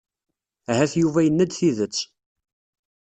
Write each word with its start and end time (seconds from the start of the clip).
Ahat 0.71 0.93
Yuba 1.01 1.21
yenna-d 1.25 1.51
tidet. 1.57 1.97